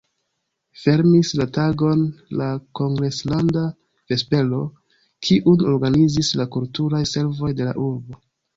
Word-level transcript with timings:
Fermis 0.83 1.33
la 1.41 1.45
tagon 1.57 2.01
la 2.39 2.47
kongreslanda 2.79 3.67
vespero, 4.15 4.63
kiun 5.29 5.69
organizis 5.77 6.33
la 6.43 6.51
Kulturaj 6.59 7.07
Servoj 7.15 7.55
de 7.63 7.73
la 7.73 7.79
urbo. 7.89 8.23